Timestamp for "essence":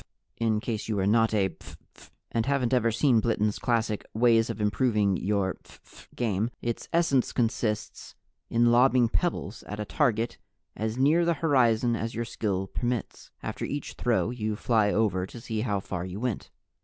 6.91-7.31